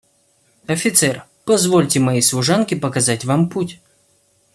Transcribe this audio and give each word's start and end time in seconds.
Офицер, 0.65 1.27
позвольте 1.45 1.99
моей 1.99 2.23
служанке 2.23 2.75
показать 2.75 3.23
вам 3.23 3.49
путь. 3.49 3.79